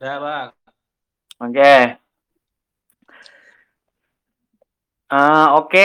Ya, 0.00 0.18
Bang. 0.20 0.52
Oke. 1.40 1.98
Ah, 5.08 5.54
oke. 5.58 5.84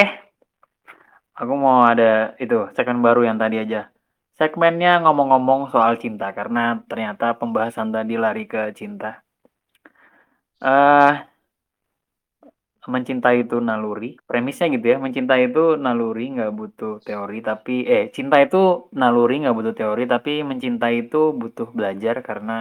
Aku 1.41 1.53
mau 1.63 1.79
ada 1.91 2.35
itu 2.43 2.57
segmen 2.75 2.99
baru 3.05 3.21
yang 3.27 3.37
tadi 3.43 3.55
aja. 3.63 3.81
Segmennya 4.39 4.91
ngomong-ngomong 5.03 5.61
soal 5.73 5.93
cinta 6.03 6.27
karena 6.37 6.63
ternyata 6.89 7.27
pembahasan 7.39 7.89
tadi 7.95 8.13
lari 8.23 8.43
ke 8.51 8.61
cinta. 8.79 9.23
Eh 10.61 11.15
mencintai 12.93 13.37
itu 13.45 13.57
naluri. 13.69 14.09
Premisnya 14.29 14.65
gitu 14.75 14.85
ya, 14.93 14.97
mencintai 15.05 15.41
itu 15.49 15.63
naluri 15.85 16.25
nggak 16.35 16.51
butuh 16.59 16.93
teori 17.07 17.37
tapi 17.49 17.75
eh 17.95 18.03
cinta 18.15 18.35
itu 18.45 18.61
naluri 19.01 19.33
nggak 19.41 19.55
butuh 19.57 19.73
teori 19.79 20.03
tapi 20.13 20.31
mencintai 20.49 20.95
itu 21.09 21.21
butuh 21.41 21.67
belajar 21.77 22.15
karena 22.27 22.55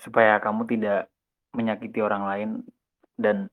supaya 0.00 0.40
kamu 0.40 0.64
tidak 0.64 1.12
menyakiti 1.52 2.00
orang 2.00 2.24
lain 2.24 2.50
dan 3.20 3.52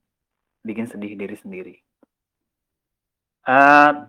bikin 0.63 0.87
sedih 0.87 1.19
diri 1.19 1.35
sendiri. 1.35 1.75
Uh, 3.47 4.07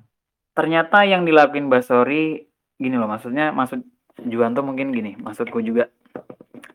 ternyata 0.54 1.06
yang 1.06 1.22
dilakuin 1.22 1.70
Basori 1.70 2.42
gini 2.78 2.94
loh 2.98 3.06
maksudnya 3.06 3.54
maksud 3.54 3.82
Juanto 4.26 4.66
mungkin 4.66 4.90
gini 4.90 5.14
maksudku 5.14 5.62
juga 5.62 5.86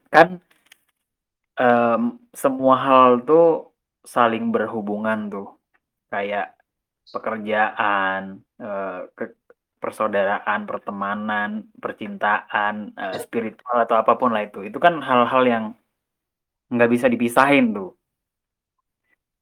kan 0.08 0.40
um, 1.60 2.24
semua 2.32 2.76
hal 2.80 3.28
tuh 3.28 3.76
saling 4.08 4.52
berhubungan 4.52 5.28
tuh 5.28 5.60
kayak 6.08 6.56
pekerjaan 7.12 8.40
uh, 8.64 9.12
ke 9.12 9.36
persaudaraan 9.84 10.64
pertemanan 10.64 11.68
percintaan 11.76 12.96
uh, 12.96 13.20
spiritual 13.20 13.84
atau 13.84 14.00
apa 14.00 14.16
pun 14.16 14.32
lah 14.32 14.48
itu 14.48 14.64
itu 14.64 14.80
kan 14.80 15.04
hal-hal 15.04 15.44
yang 15.44 15.66
nggak 16.72 16.88
bisa 16.88 17.12
dipisahin 17.12 17.76
tuh 17.76 17.92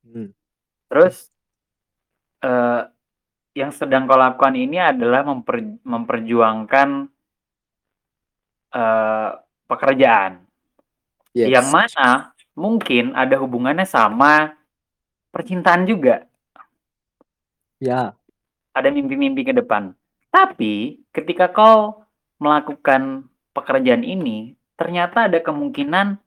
hmm. 0.09 0.33
terus 0.89 1.30
uh, 2.42 2.89
yang 3.53 3.70
sedang 3.70 4.09
kau 4.09 4.17
lakukan 4.17 4.58
ini 4.58 4.81
adalah 4.81 5.22
memper, 5.28 5.61
memperjuangkan 5.86 6.89
uh, 8.73 9.30
pekerjaan 9.67 10.42
yes. 11.36 11.52
yang 11.52 11.67
mana 11.70 12.31
mungkin 12.55 13.16
ada 13.16 13.39
hubungannya 13.39 13.88
sama 13.88 14.55
percintaan 15.31 15.88
juga. 15.88 16.28
Ya. 17.80 18.16
Ada 18.72 18.92
mimpi-mimpi 18.92 19.48
ke 19.48 19.53
depan. 19.55 19.95
Tapi 20.32 21.04
ketika 21.12 21.52
kau 21.52 22.08
melakukan 22.40 23.28
pekerjaan 23.52 24.08
ini, 24.08 24.56
ternyata 24.80 25.28
ada 25.28 25.44
kemungkinan 25.44 26.18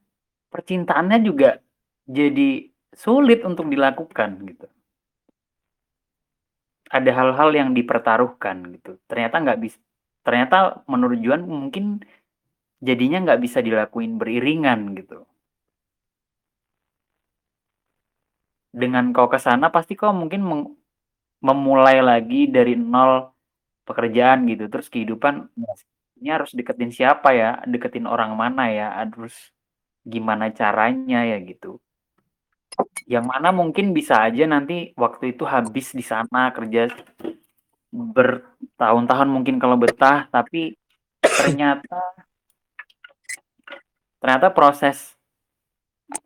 percintaannya 0.53 1.19
juga 1.25 1.59
jadi 2.07 2.69
sulit 2.95 3.43
untuk 3.43 3.67
dilakukan 3.67 4.45
gitu. 4.47 4.69
Ada 6.93 7.11
hal-hal 7.11 7.51
yang 7.57 7.71
dipertaruhkan 7.75 8.77
gitu. 8.79 9.01
Ternyata 9.11 9.43
nggak 9.43 9.61
bisa 9.65 9.81
ternyata 10.25 10.81
menurut 10.89 11.21
Juan 11.21 11.45
mungkin 11.45 12.01
jadinya 12.81 13.29
nggak 13.29 13.41
bisa 13.45 13.59
dilakuin 13.61 14.21
beriringan 14.21 14.95
gitu. 14.95 15.27
Dengan 18.71 19.11
kau 19.11 19.27
ke 19.27 19.43
sana 19.43 19.75
pasti 19.75 19.99
kau 19.99 20.15
mungkin 20.15 20.45
memulai 21.43 21.99
lagi 21.99 22.47
dari 22.47 22.79
nol 22.79 23.34
pekerjaan 23.85 24.49
gitu. 24.49 24.67
Terus 24.73 24.89
kehidupan 24.89 25.49
ini 26.21 26.29
harus 26.33 26.51
deketin 26.57 26.91
siapa 26.91 27.37
ya? 27.37 27.61
Deketin 27.69 28.09
orang 28.09 28.33
mana 28.35 28.73
ya? 28.73 28.89
Harus 29.05 29.33
gimana 30.05 30.53
caranya 30.53 31.25
ya 31.25 31.39
gitu. 31.41 31.81
Yang 33.07 33.25
mana 33.31 33.49
mungkin 33.55 33.95
bisa 33.95 34.25
aja 34.25 34.45
nanti 34.49 34.91
waktu 34.99 35.37
itu 35.37 35.47
habis 35.47 35.95
di 35.95 36.03
sana 36.03 36.51
kerja 36.51 36.91
bertahun-tahun 37.95 39.31
mungkin 39.31 39.63
kalau 39.63 39.79
betah 39.79 40.27
tapi 40.27 40.75
ternyata 41.23 42.03
ternyata 44.19 44.51
proses 44.51 45.15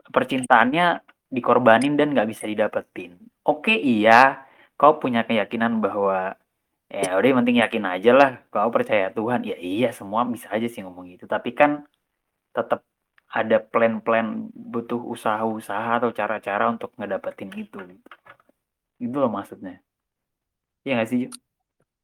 percintaannya 0.08 1.04
dikorbanin 1.28 1.94
dan 1.94 2.16
nggak 2.16 2.28
bisa 2.32 2.48
didapetin. 2.48 3.20
Oke 3.44 3.76
iya. 3.76 4.48
Kau 4.78 4.96
punya 5.02 5.26
keyakinan 5.26 5.82
bahwa 5.82 6.38
ya 6.88 7.21
udah 7.21 7.28
yang 7.28 7.38
penting 7.44 7.60
yakin 7.60 7.84
aja 7.84 8.12
lah. 8.16 8.31
Kau 8.49 8.72
percaya 8.72 9.12
Tuhan 9.12 9.44
ya 9.44 9.56
iya 9.60 9.93
semua 9.93 10.25
bisa 10.25 10.49
aja 10.49 10.65
sih 10.66 10.81
ngomong 10.81 11.12
gitu. 11.12 11.28
Tapi 11.28 11.53
kan 11.53 11.84
tetap 12.56 12.84
ada 13.28 13.60
plan-plan 13.60 14.49
butuh 14.56 14.99
usaha-usaha 15.04 16.00
atau 16.00 16.10
cara-cara 16.16 16.72
untuk 16.72 16.97
ngedapetin 16.97 17.53
itu. 17.53 17.76
Itu 18.97 19.16
loh 19.21 19.28
maksudnya. 19.28 19.84
Iya 20.88 21.04
gak 21.04 21.09
sih 21.12 21.28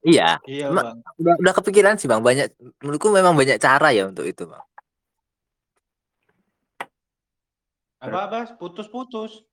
iya. 0.05 0.37
Iya 0.45 0.69
bang. 0.69 1.01
Udah, 1.17 1.35
udah 1.41 1.53
kepikiran 1.57 1.97
sih 1.97 2.05
bang. 2.05 2.21
Banyak 2.21 2.53
menurutku 2.85 3.09
memang 3.09 3.33
banyak 3.33 3.57
cara 3.57 3.89
ya 3.91 4.13
untuk 4.13 4.29
itu 4.29 4.45
bang. 4.45 4.65
Apa 8.05 8.29
bas 8.29 8.53
putus-putus. 8.61 9.49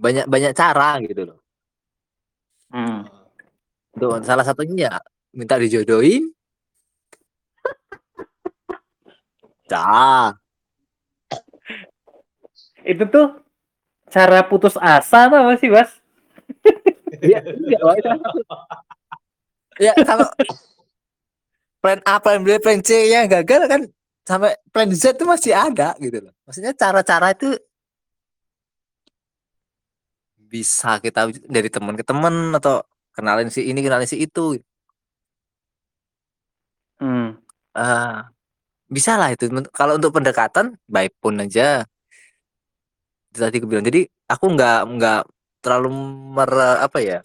Banyak 0.00 0.24
banyak 0.24 0.56
cara 0.56 0.96
gitu 1.04 1.28
loh. 1.28 1.38
Hmm. 2.72 3.04
Tuh, 3.96 4.20
salah 4.20 4.44
satunya 4.44 4.92
ya, 4.92 4.94
minta 5.32 5.56
dijodohin 5.56 6.32
Cah 9.66 10.36
itu 12.86 13.02
tuh 13.10 13.42
cara 14.06 14.46
putus 14.46 14.78
asa 14.78 15.26
apa 15.26 15.58
sih, 15.58 15.66
Bas? 15.66 15.90
Iya, 17.18 17.42
iya, 17.42 17.78
ya 19.80 19.92
kalau 20.06 20.30
plan 21.82 21.98
A, 22.06 22.22
plan 22.22 22.42
B, 22.46 22.62
plan 22.62 22.78
C 22.78 23.10
yang 23.10 23.26
gagal 23.26 23.66
kan 23.66 23.82
sampai 24.22 24.54
plan 24.70 24.90
Z 24.94 25.18
itu 25.18 25.26
masih 25.26 25.52
ada 25.54 25.98
gitu 25.98 26.22
loh. 26.22 26.34
Maksudnya 26.46 26.72
cara-cara 26.78 27.34
itu 27.34 27.58
bisa 30.46 31.02
kita 31.02 31.26
dari 31.50 31.66
teman 31.66 31.98
ke 31.98 32.06
teman 32.06 32.54
atau 32.54 32.86
kenalin 33.16 33.48
si 33.48 33.64
ini 33.64 33.80
kenalin 33.80 34.06
si 34.06 34.20
itu. 34.20 34.60
Hmm. 37.00 37.40
Uh, 37.72 38.20
bisa 38.92 39.16
lah 39.16 39.32
itu. 39.32 39.48
Kalau 39.72 39.96
untuk 39.96 40.12
pendekatan, 40.12 40.76
baik 40.84 41.16
pun 41.18 41.40
aja 41.40 41.88
tadi 43.36 43.60
aku 43.60 43.68
bilang 43.68 43.84
jadi 43.84 44.08
aku 44.32 44.44
nggak 44.56 44.80
nggak 44.96 45.22
terlalu 45.60 45.88
mer 46.32 46.50
apa 46.80 46.98
ya 47.04 47.18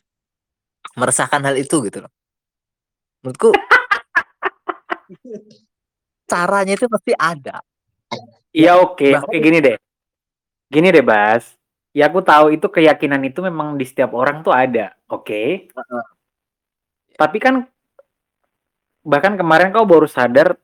meresahkan 0.99 1.41
hal 1.47 1.55
itu 1.55 1.79
gitu 1.87 2.03
loh 2.03 2.11
menurutku 3.23 3.51
caranya 6.31 6.73
itu 6.75 6.87
pasti 6.91 7.11
ada 7.15 7.63
iya 8.51 8.75
oke 8.75 8.99
okay. 8.99 9.11
oke 9.15 9.31
okay, 9.31 9.39
gini 9.39 9.57
deh 9.63 9.77
gini 10.67 10.87
deh 10.91 11.03
Bas 11.03 11.55
ya 11.91 12.07
aku 12.07 12.23
tahu 12.23 12.55
itu 12.55 12.67
keyakinan 12.71 13.21
itu 13.27 13.43
memang 13.43 13.75
di 13.75 13.83
setiap 13.83 14.15
orang 14.15 14.43
tuh 14.43 14.55
ada 14.55 14.95
oke 15.11 15.27
okay? 15.27 15.47
uh 15.75 15.79
-uh. 15.79 16.05
tapi 17.19 17.37
kan 17.43 17.67
bahkan 19.01 19.35
kemarin 19.35 19.73
kau 19.73 19.83
baru 19.83 20.07
sadar 20.07 20.55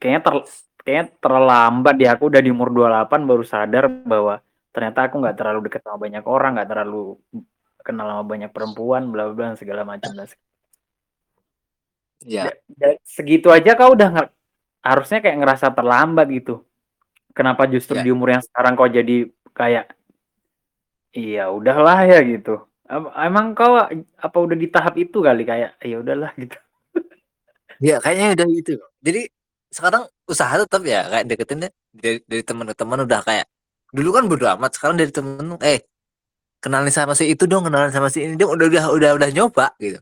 kayaknya 0.00 0.20
ter 0.24 0.34
kayaknya 0.82 1.04
terlambat 1.20 1.96
ya 2.00 2.16
aku 2.16 2.32
udah 2.32 2.40
di 2.40 2.50
umur 2.50 2.72
28 2.72 3.28
baru 3.28 3.44
sadar 3.44 3.84
bahwa 4.08 4.40
ternyata 4.72 5.10
aku 5.10 5.20
nggak 5.20 5.36
terlalu 5.36 5.60
dekat 5.68 5.82
sama 5.84 5.98
banyak 6.00 6.24
orang 6.24 6.50
nggak 6.56 6.70
terlalu 6.70 7.02
kenal 7.84 8.06
sama 8.08 8.24
banyak 8.24 8.50
perempuan 8.50 9.02
bla 9.12 9.30
bla 9.30 9.52
segala 9.54 9.84
macam 9.84 10.10
dan 10.16 10.28
ya 12.24 12.50
segitu 13.06 13.52
aja 13.52 13.78
kau 13.78 13.94
udah 13.94 14.32
harusnya 14.82 15.20
kayak 15.20 15.38
ngerasa 15.38 15.70
terlambat 15.76 16.26
gitu 16.34 16.64
kenapa 17.36 17.68
justru 17.68 18.00
ya. 18.00 18.02
di 18.06 18.10
umur 18.10 18.34
yang 18.34 18.42
sekarang 18.42 18.74
kau 18.74 18.88
jadi 18.88 19.28
kayak 19.52 19.97
iya 21.12 21.48
udahlah 21.52 22.04
ya 22.08 22.18
gitu. 22.24 22.64
Emang 23.16 23.52
kau 23.52 23.76
apa 23.76 24.36
udah 24.40 24.56
di 24.56 24.68
tahap 24.72 24.96
itu 24.96 25.20
kali? 25.20 25.44
Kayak 25.44 25.76
ya 25.84 25.96
udahlah 26.00 26.32
gitu. 26.40 26.56
Ya 27.78 28.02
kayaknya 28.02 28.34
udah 28.34 28.46
gitu. 28.58 28.74
Jadi 29.04 29.30
sekarang 29.68 30.08
usaha 30.24 30.56
tetap 30.56 30.82
ya 30.82 31.04
kayak 31.06 31.24
deketin 31.28 31.68
deh 31.68 31.72
dari, 31.92 32.18
dari 32.24 32.42
teman 32.42 32.66
ke 32.66 32.74
teman 32.74 33.04
udah 33.04 33.20
kayak 33.20 33.46
dulu 33.92 34.08
kan 34.16 34.24
bodo 34.24 34.48
amat 34.56 34.72
sekarang 34.76 34.96
dari 34.96 35.12
temen 35.12 35.56
eh 35.60 35.84
kenalin 36.64 36.90
sama 36.90 37.12
si 37.12 37.28
itu 37.28 37.44
dong 37.44 37.68
kenalan 37.68 37.92
sama 37.92 38.08
si 38.08 38.24
ini 38.24 38.34
dong 38.40 38.56
udah 38.56 38.66
udah 38.66 38.84
udah 38.96 39.10
udah 39.20 39.28
nyoba 39.30 39.76
gitu. 39.78 40.00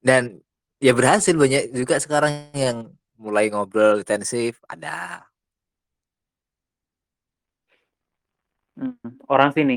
Dan 0.00 0.40
ya 0.78 0.94
berhasil 0.94 1.34
banyak 1.34 1.74
juga 1.74 1.98
sekarang 1.98 2.54
yang 2.54 2.92
mulai 3.18 3.50
ngobrol 3.50 4.00
intensif 4.00 4.62
ada 4.70 5.26
hmm, 8.78 9.26
orang 9.30 9.50
sini 9.54 9.76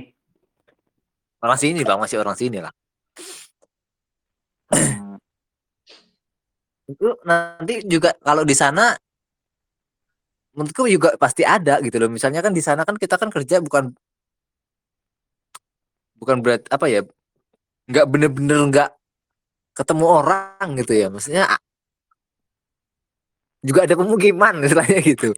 orang 1.44 1.58
sini 1.60 1.82
bang 1.86 2.00
masih 2.00 2.18
orang 2.22 2.38
sini 2.38 2.58
lah 2.62 2.74
hmm. 4.74 5.18
itu 6.92 7.08
nanti 7.26 7.86
juga 7.86 8.14
kalau 8.22 8.42
di 8.42 8.56
sana 8.58 8.98
menurutku 10.58 10.90
juga 10.90 11.14
pasti 11.22 11.46
ada 11.46 11.78
gitu 11.86 12.02
loh. 12.02 12.10
Misalnya 12.10 12.42
kan 12.42 12.50
di 12.50 12.66
sana 12.66 12.82
kan 12.82 12.98
kita 12.98 13.22
kan 13.22 13.30
kerja 13.30 13.62
bukan 13.62 13.94
bukan 16.18 16.38
berat 16.42 16.66
apa 16.74 16.90
ya? 16.90 17.06
Nggak 17.86 18.06
bener-bener 18.10 18.60
nggak 18.74 18.90
ketemu 19.78 20.06
orang 20.10 20.68
gitu 20.82 20.94
ya. 20.98 21.08
Maksudnya 21.14 21.46
juga 23.62 23.86
ada 23.86 23.94
pemukiman 23.94 24.66
istilahnya 24.66 25.00
gitu. 25.06 25.30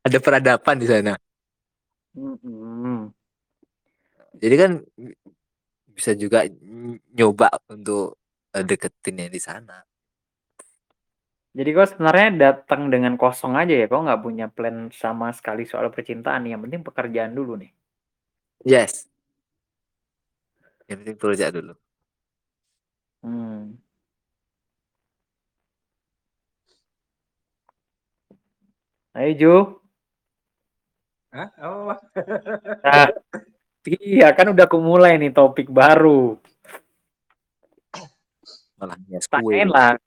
Ada 0.00 0.18
peradaban 0.24 0.76
di 0.80 0.88
sana. 0.88 1.12
Jadi 4.38 4.54
kan 4.58 4.72
bisa 5.94 6.14
juga 6.18 6.46
ny- 6.46 7.02
nyoba 7.14 7.50
untuk 7.70 8.18
eh, 8.54 8.62
deketin 8.66 9.26
yang 9.26 9.32
di 9.34 9.42
sana. 9.42 9.82
Jadi 11.54 11.70
kok 11.70 11.86
sebenarnya 11.94 12.28
datang 12.34 12.90
dengan 12.90 13.14
kosong 13.14 13.54
aja 13.54 13.70
ya, 13.70 13.86
kok 13.86 14.02
nggak 14.02 14.22
punya 14.26 14.46
plan 14.50 14.90
sama 14.90 15.30
sekali 15.30 15.62
soal 15.62 15.86
percintaan. 15.94 16.50
Yang 16.50 16.66
penting 16.66 16.82
pekerjaan 16.82 17.30
dulu 17.30 17.54
nih. 17.62 17.70
Yes. 18.66 19.06
Yang 20.90 20.98
penting 20.98 21.18
kerja 21.22 21.46
dulu. 21.54 21.74
Hmm. 23.22 23.78
Ayo 29.14 29.30
Ju. 29.38 29.83
Hah? 31.34 31.50
Oh, 31.66 31.90
Nah, 32.86 33.10
iya 33.98 34.30
kan 34.30 34.54
udah 34.54 34.70
aku 34.70 34.78
mulai 34.78 35.18
nih 35.18 35.34
topik 35.34 35.66
baru. 35.66 36.38
Malah. 38.78 38.94
Tanyain 39.26 39.66
lah, 39.66 39.98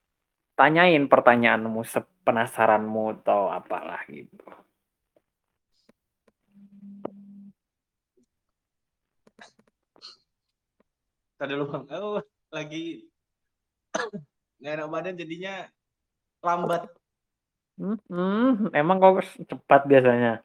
tanyain 0.56 1.04
pertanyaanmu, 1.04 1.84
penasaranmu 2.24 3.20
atau 3.20 3.52
apalah 3.52 4.00
gitu. 4.08 4.48
tadi 11.38 11.54
lu 11.54 11.70
bang. 11.70 11.86
Oh, 11.94 12.18
lagi 12.50 13.06
nggak 14.58 14.72
enak 14.74 14.88
badan 14.90 15.14
jadinya 15.14 15.70
lambat, 16.42 16.90
Hmm, 17.78 17.94
hmm, 18.10 18.74
emang 18.74 18.98
kok 18.98 19.22
cepat 19.46 19.86
biasanya? 19.86 20.42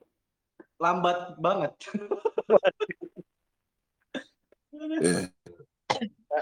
Lambat 0.84 1.40
banget. 1.40 1.72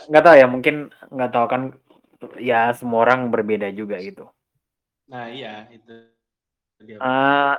Nggak 0.09 0.23
tahu 0.25 0.35
ya, 0.41 0.47
mungkin 0.49 0.75
nggak 1.13 1.31
tahu 1.31 1.45
kan 1.45 1.61
ya 2.41 2.73
semua 2.73 3.05
orang 3.05 3.29
berbeda 3.29 3.69
juga 3.69 4.01
gitu. 4.01 4.25
Nah 5.11 5.29
iya 5.29 5.69
itu. 5.69 5.93
Eh, 6.81 7.53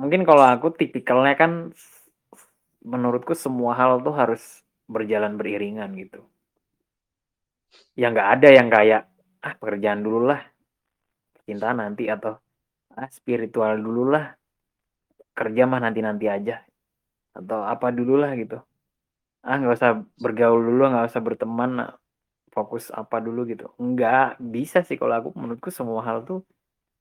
mungkin 0.00 0.24
kalau 0.24 0.44
aku 0.48 0.72
tipikalnya 0.72 1.36
kan 1.36 1.52
menurutku 2.84 3.36
semua 3.36 3.76
hal 3.76 4.00
tuh 4.00 4.14
harus 4.16 4.42
berjalan 4.88 5.36
beriringan 5.36 5.92
gitu. 5.96 6.24
Ya 7.96 8.08
nggak 8.12 8.28
ada 8.40 8.48
yang 8.52 8.68
kayak 8.72 9.02
ah 9.44 9.54
pekerjaan 9.60 10.00
dulu 10.00 10.28
lah, 10.32 10.40
cinta 11.44 11.72
nanti 11.76 12.08
atau 12.08 12.40
ah 12.96 13.08
spiritual 13.12 13.76
dulu 13.80 14.12
lah, 14.14 14.32
kerja 15.34 15.62
mah 15.68 15.80
nanti-nanti 15.82 16.26
aja 16.30 16.62
atau 17.34 17.66
apa 17.66 17.90
dulu 17.90 18.14
lah 18.22 18.32
gitu. 18.38 18.58
Ah 19.44 19.60
nggak 19.60 19.76
usah 19.76 19.90
bergaul 20.16 20.62
dulu, 20.62 20.82
nggak 20.88 21.06
usah 21.10 21.22
berteman, 21.22 21.70
nah, 21.82 21.90
fokus 22.54 22.88
apa 22.94 23.20
dulu 23.20 23.44
gitu. 23.50 23.68
Nggak 23.76 24.40
bisa 24.40 24.80
sih 24.86 24.96
kalau 24.96 25.14
aku 25.20 25.30
menurutku 25.36 25.68
semua 25.74 26.00
hal 26.06 26.24
tuh 26.24 26.40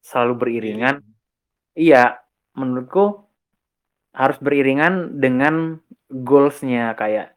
selalu 0.03 0.33
beriringan. 0.41 0.99
Iya, 1.77 2.19
menurutku 2.57 3.23
harus 4.13 4.37
beriringan 4.37 5.17
dengan 5.17 5.81
goalsnya 6.09 6.93
kayak 6.93 7.33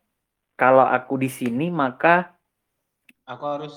kalau 0.61 0.85
aku 0.85 1.17
di 1.17 1.31
sini 1.33 1.73
maka 1.73 2.37
Aku 3.27 3.43
harus 3.43 3.75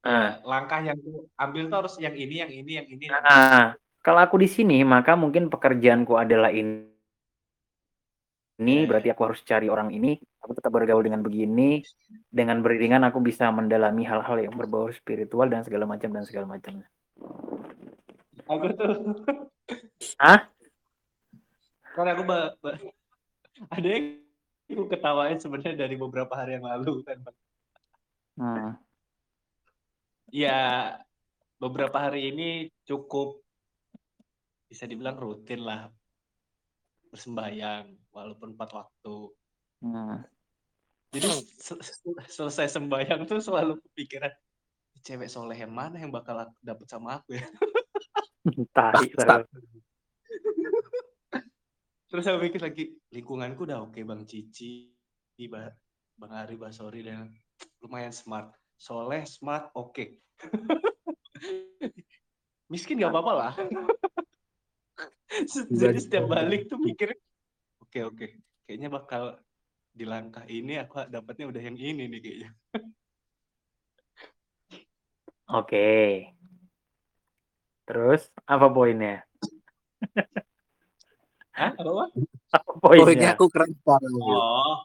ya, 0.00 0.40
langkah 0.46 0.80
yang 0.80 0.96
ku 0.96 1.28
ambil 1.36 1.68
tuh 1.68 1.76
harus 1.84 1.94
yang 2.00 2.16
ini, 2.16 2.40
yang 2.40 2.52
ini, 2.52 2.72
yang 2.80 2.88
ini. 2.88 3.04
ah, 3.12 3.76
kalau 4.00 4.20
aku 4.24 4.40
di 4.40 4.48
sini 4.48 4.80
maka 4.84 5.16
mungkin 5.16 5.52
pekerjaanku 5.52 6.16
adalah 6.16 6.48
ini. 6.52 6.88
Ini 8.60 8.84
Ya, 8.84 8.88
berarti 8.92 9.08
aku 9.08 9.22
harus 9.24 9.40
cari 9.40 9.72
orang 9.72 9.88
ini. 9.88 10.20
Aku 10.44 10.52
tetap 10.52 10.68
bergaul 10.68 11.00
dengan 11.00 11.24
begini. 11.24 11.80
Dengan 12.28 12.60
beriringan 12.60 13.08
aku 13.08 13.24
bisa 13.24 13.48
mendalami 13.48 14.04
hal-hal 14.04 14.36
yang 14.36 14.52
berbau 14.52 14.92
spiritual 14.92 15.48
dan 15.48 15.64
segala 15.64 15.88
macam 15.88 16.12
dan 16.12 16.28
segala 16.28 16.44
macamnya. 16.44 16.84
Aku 18.44 18.68
tuh. 18.76 19.24
Hah? 20.20 20.44
Karena 21.96 22.12
aku 22.12 22.22
ba- 22.28 22.52
ba- 22.60 22.76
ada 23.72 23.88
yang 23.88 24.20
aku 24.68 24.92
ketawain 24.92 25.40
sebenarnya 25.40 25.88
dari 25.88 25.96
beberapa 25.96 26.36
hari 26.36 26.60
yang 26.60 26.68
lalu 26.68 27.00
kan. 27.00 27.16
Bang. 27.24 27.36
Hmm. 28.36 28.70
Ya 30.28 30.60
beberapa 31.56 31.96
hari 31.96 32.28
ini 32.28 32.48
cukup 32.84 33.40
bisa 34.70 34.86
dibilang 34.86 35.18
rutin 35.18 35.66
lah 35.66 35.90
bersembayang 37.10 37.98
walaupun 38.14 38.54
empat 38.54 38.70
waktu. 38.70 39.34
Hmm. 39.82 40.22
Jadi 41.10 41.26
se- 41.58 41.82
se- 41.82 41.98
selesai 42.30 42.78
sembahyang 42.78 43.26
tuh 43.26 43.42
selalu 43.42 43.82
kepikiran 43.82 44.30
cewek 45.02 45.26
soleh 45.26 45.58
yang 45.58 45.74
mana 45.74 45.98
yang 45.98 46.14
bakal 46.14 46.46
dapet 46.62 46.86
sama 46.86 47.18
aku 47.18 47.34
ya. 47.34 47.42
Bangsat. 48.78 49.42
Terus 52.10 52.26
saya 52.26 52.38
pikir 52.38 52.62
lagi 52.62 52.94
lingkunganku 53.10 53.66
udah 53.66 53.82
oke 53.86 53.98
Bang 54.06 54.22
Cici, 54.22 54.94
Ba- 55.50 55.74
Bang 56.14 56.30
Ari 56.30 56.54
Basori 56.54 57.02
dan 57.02 57.26
lumayan 57.82 58.14
smart. 58.14 58.54
Soleh, 58.78 59.26
smart, 59.26 59.74
oke. 59.74 60.22
Miskin 62.72 63.02
gak 63.02 63.10
apa-apa 63.10 63.32
lah. 63.34 63.52
Jadi 65.70 65.98
setiap 66.02 66.26
balik 66.26 66.66
tuh 66.66 66.82
mikir, 66.82 67.14
oke 67.78 68.00
oke, 68.02 68.26
kayaknya 68.66 68.90
bakal 68.90 69.38
di 69.90 70.02
langkah 70.02 70.42
ini 70.46 70.78
aku 70.78 71.06
dapatnya 71.06 71.50
udah 71.50 71.62
yang 71.62 71.78
ini 71.78 72.10
nih 72.10 72.20
kayaknya. 72.22 72.50
Oke. 75.50 76.30
Terus 77.86 78.30
apa 78.46 78.66
poinnya? 78.70 79.26
Hah? 81.58 81.74
Apa? 81.74 82.06
Apa 82.54 82.70
Poinnya 82.78 83.04
poinnya? 83.06 83.30
aku 83.34 83.46
keren. 83.50 83.70
Oh, 83.86 84.82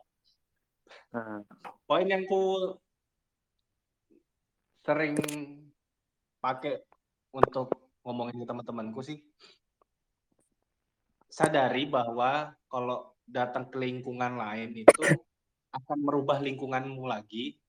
Hmm. 1.16 1.48
poin 1.88 2.04
yang 2.04 2.28
ku 2.28 2.76
sering 4.84 5.16
pakai 6.44 6.84
untuk 7.32 7.72
ngomongin 8.04 8.36
ke 8.36 8.44
teman-temanku 8.44 9.00
sih 9.00 9.24
sadari 11.36 11.84
bahwa 11.84 12.56
kalau 12.72 13.12
datang 13.28 13.68
ke 13.68 13.76
lingkungan 13.76 14.40
lain 14.40 14.72
itu 14.72 15.04
akan 15.76 15.98
merubah 16.00 16.40
lingkunganmu 16.40 17.04
lagi 17.04 17.60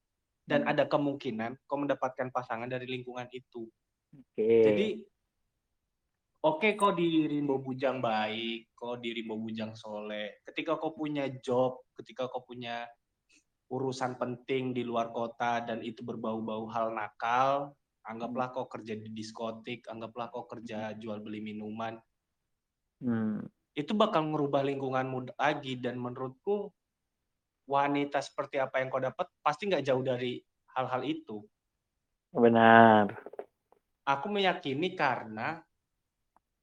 dan 0.46 0.62
ada 0.70 0.86
kemungkinan 0.86 1.58
kau 1.66 1.82
mendapatkan 1.82 2.30
pasangan 2.30 2.70
dari 2.70 2.86
lingkungan 2.86 3.26
itu. 3.34 3.66
Oke. 4.14 4.46
Jadi 4.62 4.88
oke 6.46 6.68
kau 6.78 6.94
di 6.94 7.26
Rimbo 7.26 7.58
Bujang 7.58 7.98
baik, 7.98 8.70
kau 8.78 8.94
di 8.94 9.10
Rimbo 9.10 9.34
Bujang 9.34 9.74
soleh. 9.74 10.38
Ketika 10.46 10.78
kau 10.78 10.94
punya 10.94 11.26
job, 11.42 11.82
ketika 11.98 12.30
kau 12.30 12.46
punya 12.46 12.86
urusan 13.66 14.14
penting 14.14 14.78
di 14.78 14.86
luar 14.86 15.10
kota 15.10 15.58
dan 15.66 15.82
itu 15.82 16.06
berbau-bau 16.06 16.70
hal 16.70 16.94
nakal, 16.94 17.74
anggaplah 18.06 18.54
kau 18.54 18.70
kerja 18.70 18.94
di 18.94 19.10
diskotik, 19.10 19.90
anggaplah 19.90 20.30
kau 20.30 20.46
kerja 20.46 20.94
jual 20.94 21.18
beli 21.18 21.42
minuman, 21.42 21.98
Hmm. 23.00 23.44
Itu 23.76 23.92
bakal 23.92 24.24
merubah 24.24 24.64
lingkunganmu 24.64 25.36
lagi 25.36 25.76
dan 25.76 26.00
menurutku 26.00 26.72
wanita 27.68 28.24
seperti 28.24 28.56
apa 28.56 28.80
yang 28.80 28.88
kau 28.88 29.04
dapat 29.04 29.28
pasti 29.44 29.68
nggak 29.68 29.84
jauh 29.84 30.00
dari 30.00 30.40
hal-hal 30.72 31.02
itu. 31.04 31.44
Benar. 32.32 33.12
Aku 34.08 34.32
meyakini 34.32 34.96
karena 34.96 35.60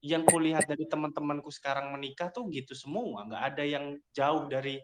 yang 0.04 0.26
kulihat 0.26 0.66
dari 0.66 0.90
teman-temanku 0.90 1.54
sekarang 1.54 1.94
menikah 1.94 2.34
tuh 2.34 2.50
gitu 2.50 2.74
semua, 2.74 3.24
nggak 3.30 3.44
ada 3.56 3.64
yang 3.64 3.86
jauh 4.12 4.50
dari 4.50 4.82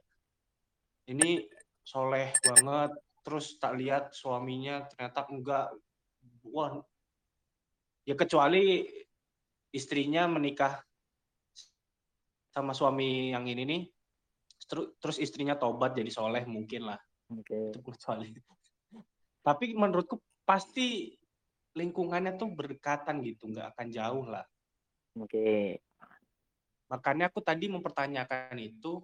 ini 1.09 1.43
soleh 1.81 2.29
banget, 2.45 2.93
terus 3.25 3.57
tak 3.57 3.75
lihat 3.75 4.13
suaminya 4.13 4.85
ternyata 4.87 5.25
enggak, 5.27 5.67
wah, 6.45 6.79
ya 8.05 8.15
kecuali 8.15 8.85
istrinya 9.73 10.29
menikah 10.29 10.79
sama 12.59 12.75
suami 12.75 13.31
yang 13.31 13.47
ini 13.47 13.63
nih, 13.63 13.81
terus 14.67 14.93
terus 14.99 15.17
istrinya 15.17 15.55
tobat 15.55 15.95
jadi 15.95 16.11
soleh 16.11 16.43
mungkin 16.43 16.91
lah 16.91 16.99
Oke. 17.31 17.71
itu 17.71 17.79
kecuali. 17.79 18.29
Tapi 19.47 19.65
menurutku 19.73 20.19
pasti 20.43 21.15
lingkungannya 21.77 22.35
tuh 22.35 22.51
berdekatan 22.51 23.23
gitu, 23.23 23.47
nggak 23.49 23.73
akan 23.75 23.87
jauh 23.87 24.25
lah. 24.27 24.45
Oke. 25.15 25.79
Makanya 26.89 27.29
aku 27.29 27.39
tadi 27.45 27.69
mempertanyakan 27.69 28.57
itu 28.57 28.99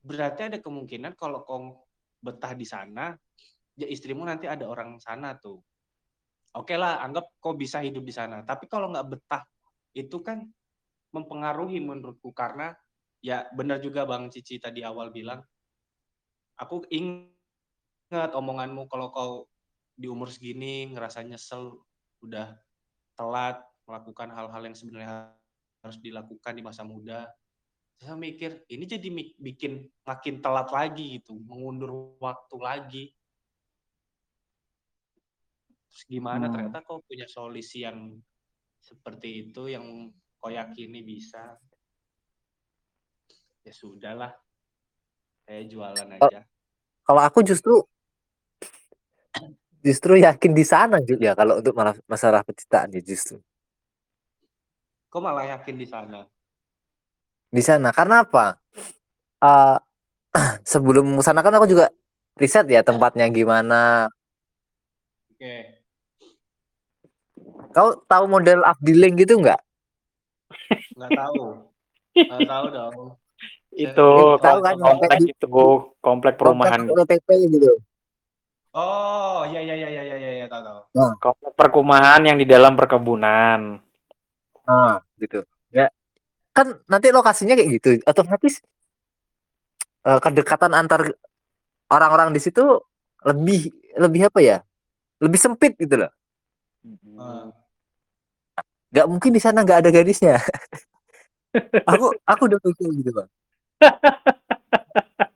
berarti 0.00 0.48
ada 0.48 0.58
kemungkinan 0.60 1.12
kalau 1.16 1.44
kau 1.44 1.84
betah 2.20 2.52
di 2.52 2.64
sana, 2.68 3.16
ya 3.76 3.88
istrimu 3.88 4.24
nanti 4.24 4.48
ada 4.48 4.68
orang 4.68 5.00
sana 5.00 5.36
tuh. 5.36 5.60
Oke 6.56 6.74
lah, 6.76 7.00
anggap 7.00 7.40
kau 7.40 7.56
bisa 7.56 7.80
hidup 7.80 8.04
di 8.04 8.12
sana. 8.12 8.44
Tapi 8.44 8.68
kalau 8.68 8.92
nggak 8.92 9.08
betah, 9.16 9.42
itu 9.96 10.20
kan 10.20 10.44
mempengaruhi 11.10 11.82
menurutku 11.82 12.30
karena 12.34 12.74
ya 13.20 13.46
benar 13.52 13.82
juga 13.82 14.08
Bang 14.08 14.32
Cici 14.32 14.56
tadi 14.56 14.80
awal 14.80 15.12
bilang, 15.12 15.44
aku 16.56 16.84
ingat 16.90 18.30
omonganmu 18.32 18.88
kalau 18.88 19.08
kau 19.12 19.32
di 19.96 20.08
umur 20.08 20.32
segini 20.32 20.88
ngerasa 20.92 21.20
nyesel, 21.26 21.76
udah 22.24 22.56
telat 23.16 23.60
melakukan 23.84 24.32
hal-hal 24.32 24.62
yang 24.64 24.76
sebenarnya 24.76 25.36
harus 25.84 25.98
dilakukan 26.00 26.56
di 26.56 26.62
masa 26.64 26.84
muda. 26.84 27.28
Saya 28.00 28.16
mikir 28.16 28.64
ini 28.72 28.88
jadi 28.88 29.08
bikin 29.36 29.84
makin 30.08 30.40
telat 30.40 30.72
lagi 30.72 31.20
gitu, 31.20 31.36
mengundur 31.36 32.16
waktu 32.16 32.56
lagi. 32.56 33.04
Terus 35.90 36.02
gimana 36.08 36.48
Hmm. 36.48 36.54
ternyata 36.56 36.80
kau 36.86 37.04
punya 37.04 37.28
solusi 37.28 37.84
yang 37.84 38.16
seperti 38.80 39.50
itu 39.50 39.68
yang 39.68 40.08
kau 40.40 40.48
yakini 40.48 41.04
bisa. 41.04 41.60
Ya 43.60 43.72
sudahlah. 43.76 44.32
Saya 45.44 45.62
jualan 45.68 46.08
aja. 46.16 46.48
Kalau 47.04 47.22
aku 47.22 47.44
justru 47.44 47.84
justru 49.84 50.20
yakin 50.20 50.52
di 50.52 50.64
sana 50.64 51.00
juga 51.04 51.32
ya 51.32 51.34
kalau 51.36 51.60
untuk 51.60 51.76
malah 51.76 51.96
masalah 52.08 52.40
penciptaan 52.40 52.88
ya 52.96 53.04
justru. 53.04 53.36
Kok 55.12 55.20
malah 55.20 55.44
yakin 55.58 55.76
di 55.76 55.84
sana? 55.84 56.24
Di 57.50 57.62
sana 57.66 57.90
karena 57.92 58.24
apa? 58.24 58.56
Uh, 59.42 59.76
sebelum 60.72 61.18
sana 61.20 61.42
kan 61.42 61.52
aku 61.58 61.66
juga 61.68 61.90
riset 62.38 62.64
ya 62.70 62.80
tempatnya 62.80 63.26
gimana. 63.28 64.06
Oke. 65.34 65.82
Kau 67.74 67.98
tahu 68.06 68.24
model 68.30 68.62
Afdiling 68.62 69.18
gitu 69.18 69.42
nggak? 69.42 69.58
Nggak 70.96 71.10
tahu. 71.16 71.44
Nggak 72.14 72.48
tahu 72.48 72.66
dong. 72.70 72.94
Itu 73.70 74.08
tahu 74.42 74.58
kan, 74.60 74.74
komplek 74.76 75.10
komplek- 75.14 75.30
itu 75.30 75.64
komplek 76.02 76.34
perumahan 76.36 76.80
Komplek 76.90 77.22
OTP 77.22 77.28
gitu. 77.54 77.72
Oh, 78.70 79.42
iya 79.50 79.60
iya 79.62 79.74
iya 79.74 79.88
iya 79.90 80.02
iya 80.14 80.30
iya, 80.42 80.46
tahu 80.46 80.62
tahu. 80.62 80.80
komplek 81.18 81.70
perumahan 81.74 82.22
yang 82.22 82.38
di 82.38 82.46
dalam 82.46 82.78
perkebunan. 82.78 83.82
Nah, 84.66 85.02
gitu. 85.18 85.42
Ya. 85.74 85.90
Kan 86.54 86.78
nanti 86.86 87.10
lokasinya 87.10 87.58
kayak 87.58 87.70
gitu. 87.78 87.90
Otomatis 88.06 88.62
eh, 90.06 90.20
kedekatan 90.22 90.70
antar 90.74 91.10
orang-orang 91.90 92.30
di 92.30 92.38
situ 92.42 92.62
lebih 93.26 93.74
lebih 93.98 94.30
apa 94.30 94.38
ya? 94.38 94.58
Lebih 95.18 95.38
sempit 95.38 95.74
gitu 95.78 96.06
loh. 96.06 96.10
Ah. 97.18 97.50
Gak 98.90 99.06
mungkin 99.06 99.30
di 99.30 99.40
sana 99.42 99.62
nggak 99.62 99.86
ada 99.86 99.90
gadisnya. 99.94 100.42
aku 101.90 102.14
aku 102.26 102.42
udah 102.46 102.58
pikir 102.62 102.90
gitu 103.02 103.10
bang. 103.14 103.28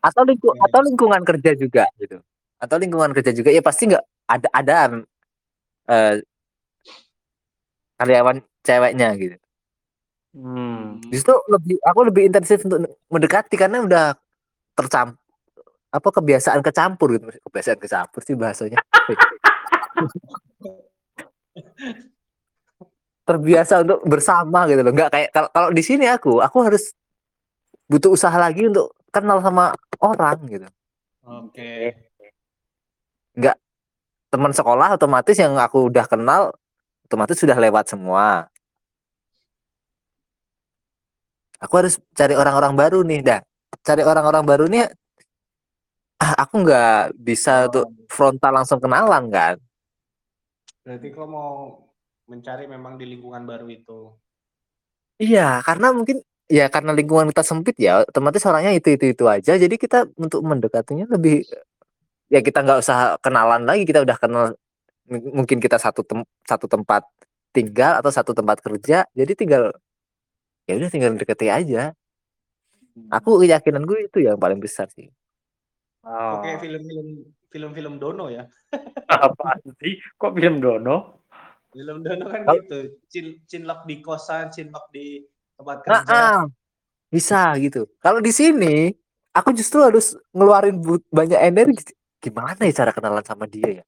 Atau 0.03 0.23
lingku 0.27 0.49
Oke. 0.51 0.59
atau 0.71 0.81
lingkungan 0.83 1.23
kerja 1.23 1.51
juga 1.55 1.85
gitu. 1.99 2.19
Atau 2.59 2.77
lingkungan 2.79 3.11
kerja 3.15 3.31
juga 3.35 3.51
ya 3.51 3.63
pasti 3.63 3.91
nggak 3.91 4.05
ada 4.31 4.49
ada 4.51 4.77
eh, 5.91 6.15
karyawan 7.99 8.43
ceweknya 8.67 9.09
gitu. 9.19 9.37
Hmm. 10.35 10.99
Justru 11.15 11.35
lebih 11.47 11.79
aku 11.87 12.01
lebih 12.11 12.27
intensif 12.27 12.59
untuk 12.67 12.83
mendekati 13.07 13.55
karena 13.55 13.87
udah 13.87 14.19
tercampur 14.75 15.23
apa 15.95 16.09
kebiasaan 16.11 16.59
kecampur 16.59 17.15
gitu 17.15 17.31
kebiasaan 17.47 17.79
kecampur 17.79 18.19
sih 18.27 18.35
bahasanya 18.35 18.83
terbiasa 23.25 23.83
untuk 23.85 24.01
bersama 24.05 24.69
gitu 24.69 24.81
loh. 24.85 24.93
Nggak 24.93 25.11
kayak 25.11 25.29
kalau 25.33 25.49
kalau 25.51 25.69
di 25.73 25.83
sini 25.83 26.07
aku 26.09 26.45
aku 26.45 26.59
harus 26.65 26.93
butuh 27.89 28.13
usaha 28.13 28.37
lagi 28.37 28.69
untuk 28.69 28.93
kenal 29.09 29.41
sama 29.41 29.73
orang 30.01 30.39
gitu. 30.49 30.69
Oke. 31.25 31.93
teman 34.35 34.51
sekolah 34.51 34.99
otomatis 34.99 35.39
yang 35.39 35.55
aku 35.55 35.87
udah 35.87 36.11
kenal 36.11 36.51
otomatis 37.07 37.39
sudah 37.39 37.55
lewat 37.55 37.87
semua. 37.87 38.51
Aku 41.63 41.75
harus 41.79 42.03
cari 42.19 42.35
orang-orang 42.35 42.75
baru 42.75 43.07
nih 43.07 43.21
dah. 43.23 43.41
Cari 43.87 44.03
orang-orang 44.03 44.43
baru 44.43 44.67
nih 44.67 44.91
ah, 46.19 46.35
aku 46.43 46.67
nggak 46.67 47.15
bisa 47.15 47.71
untuk 47.71 47.87
frontal 48.11 48.53
langsung 48.59 48.83
kenalan 48.83 49.31
kan? 49.31 49.57
Berarti 50.85 51.09
kau 51.15 51.31
mau 51.31 51.84
mencari 52.29 52.65
memang 52.67 52.97
di 52.97 53.05
lingkungan 53.09 53.45
baru 53.45 53.67
itu. 53.69 54.13
Iya, 55.21 55.63
karena 55.63 55.95
mungkin 55.95 56.25
ya 56.51 56.67
karena 56.69 56.93
lingkungan 56.93 57.31
kita 57.31 57.45
sempit 57.47 57.77
ya, 57.79 58.03
otomatis 58.05 58.43
orangnya 58.45 58.73
itu 58.75 58.97
itu 58.97 59.15
itu 59.15 59.25
aja. 59.29 59.55
Jadi 59.55 59.77
kita 59.79 60.09
untuk 60.19 60.41
mendekatinya 60.43 61.07
lebih 61.09 61.47
ya 62.33 62.41
kita 62.41 62.65
nggak 62.65 62.81
usah 62.83 63.21
kenalan 63.23 63.63
lagi, 63.69 63.87
kita 63.87 64.03
udah 64.03 64.17
kenal 64.19 64.45
mungkin 65.09 65.61
kita 65.61 65.77
satu 65.77 66.01
tem 66.03 66.25
satu 66.49 66.65
tempat 66.65 67.05
tinggal 67.55 68.01
atau 68.01 68.11
satu 68.11 68.33
tempat 68.35 68.59
kerja, 68.65 69.07
jadi 69.15 69.33
tinggal 69.37 69.71
ya 70.67 70.75
udah 70.81 70.91
tinggal 70.91 71.15
deketi 71.15 71.49
aja. 71.53 71.95
Aku 73.11 73.43
keyakinan 73.43 73.83
gue 73.85 74.07
itu 74.07 74.23
yang 74.23 74.39
paling 74.39 74.63
besar 74.63 74.87
sih. 74.95 75.11
Oh. 76.07 76.39
Kayak 76.45 76.63
film-film 76.63 77.27
film-film 77.51 77.95
Dono 77.99 78.31
ya? 78.31 78.47
apa 79.11 79.59
sih? 79.83 79.99
Kok 80.19 80.33
film 80.35 80.63
Dono? 80.63 81.24
Film 81.75 82.07
Dono 82.07 82.25
kan 82.31 82.41
Kalau- 82.47 82.57
gitu. 82.63 82.79
Cin 83.11 83.27
cinlok 83.45 83.83
di 83.85 83.99
kosan, 83.99 84.49
cinlok 84.49 84.87
di 84.95 85.27
tempat 85.59 85.77
Ah, 85.77 85.83
kerja. 85.83 86.15
ah. 86.15 86.43
bisa 87.11 87.55
gitu. 87.59 87.87
Kalau 87.99 88.19
di 88.19 88.31
sini 88.31 88.91
aku 89.31 89.55
justru 89.55 89.83
harus 89.83 90.15
ngeluarin 90.31 90.79
banyak 91.11 91.39
energi. 91.39 91.95
Gimana 92.19 92.59
ya 92.67 92.73
cara 92.75 92.91
kenalan 92.91 93.23
sama 93.23 93.47
dia 93.47 93.83
ya? 93.83 93.85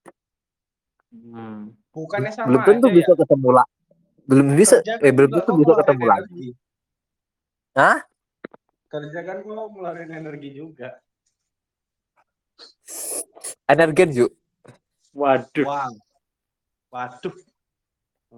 Hmm. 1.11 1.75
Bukannya 1.91 2.31
sama 2.31 2.47
belum 2.51 2.63
tentu 2.63 2.87
aja 2.87 2.95
bisa 2.95 3.13
ya. 3.15 3.19
ketemu 3.25 3.49
lah. 3.51 3.67
Belum 4.27 4.47
bisa, 4.55 4.77
Kerja 4.83 4.95
eh, 4.99 5.03
kan 5.03 5.15
belum 5.17 5.31
juga 5.31 5.43
tentu 5.43 5.53
bisa 5.63 5.73
ketemu 5.83 6.05
lagi. 6.07 6.47
Hah? 7.75 7.99
Kerja 8.87 9.21
kan 9.23 9.37
kau 9.43 9.67
ngeluarin 9.71 10.11
energi 10.11 10.51
juga. 10.55 10.89
Energen 13.67 14.09
yuk. 14.15 14.31
Waduh. 15.17 15.67
Wow. 15.67 15.93
Waduh. 16.95 17.35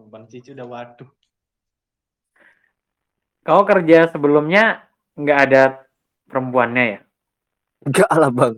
Bang 0.07 0.31
Cici 0.31 0.55
udah 0.55 0.67
waduh. 0.71 1.11
Kau 3.43 3.67
kerja 3.67 4.07
sebelumnya 4.13 4.87
nggak 5.19 5.39
ada 5.51 5.63
perempuannya 6.31 6.85
ya? 6.85 7.01
Enggak 7.83 8.11
lah 8.13 8.31
bang. 8.31 8.55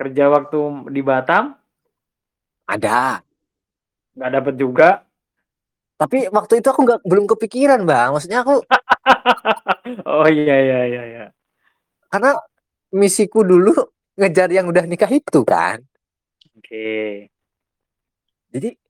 Kerja 0.00 0.24
waktu 0.30 0.60
di 0.90 1.02
Batam 1.04 1.54
Ada. 2.66 3.22
nggak 4.14 4.30
dapet 4.30 4.54
juga. 4.58 4.88
Tapi 5.94 6.26
waktu 6.30 6.58
itu 6.58 6.68
aku 6.70 6.80
nggak 6.82 7.00
belum 7.06 7.24
kepikiran 7.30 7.84
bang. 7.84 8.10
Maksudnya 8.14 8.42
aku 8.42 8.62
oh 10.10 10.28
iya 10.30 10.56
iya 10.58 10.80
iya 10.88 11.02
iya. 11.04 11.24
karena 12.08 12.38
misiku 12.94 13.42
dulu 13.42 13.74
ngejar 14.14 14.48
yang 14.54 14.70
udah 14.70 14.86
nikah 14.86 15.10
itu 15.10 15.42
kan. 15.42 15.82
Oke. 16.54 17.28
Jadi 18.54 18.70
ah, 18.70 18.74
untuk 18.74 18.83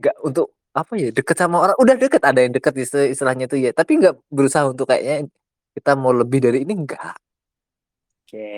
nggak 0.00 0.16
untuk 0.24 0.56
apa 0.70 0.92
ya 0.94 1.10
deket 1.10 1.36
sama 1.36 1.56
orang 1.66 1.76
udah 1.82 1.94
deket 1.98 2.22
ada 2.22 2.40
yang 2.40 2.54
deket 2.54 2.74
istilah- 2.78 3.10
istilahnya 3.12 3.44
itu 3.50 3.56
ya. 3.60 3.70
Tapi 3.76 3.92
nggak 4.00 4.14
berusaha 4.32 4.64
untuk 4.70 4.88
kayaknya 4.90 5.28
kita 5.76 5.92
mau 5.94 6.12
lebih 6.14 6.40
dari 6.42 6.64
ini 6.64 6.72
enggak. 6.74 7.14
Oke. 8.26 8.50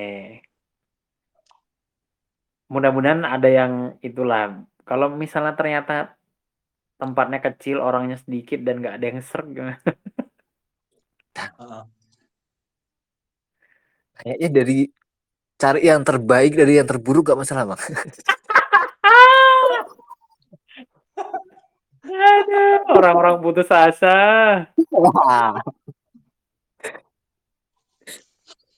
Mudah-mudahan 2.73 3.25
ada 3.29 3.49
yang 3.53 3.73
itulah. 4.01 4.65
Kalau 4.89 5.13
misalnya 5.13 5.53
ternyata 5.59 6.17
tempatnya 6.97 7.43
kecil, 7.43 7.83
orangnya 7.83 8.17
sedikit 8.17 8.63
dan 8.65 8.81
nggak 8.81 8.97
ada 8.97 9.07
yang 9.11 9.21
serg 9.21 9.49
gimana? 9.53 9.77
Heeh. 11.37 11.83
Kayaknya 14.23 14.49
dari 14.53 14.79
cari 15.59 15.81
yang 15.87 16.03
terbaik 16.03 16.53
dari 16.59 16.73
yang 16.79 16.89
terburuk 16.91 17.33
gak 17.33 17.41
masalah 17.43 17.65
bang. 17.75 17.81
orang-orang 23.03 23.43
putus 23.43 23.67
asa. 23.67 24.15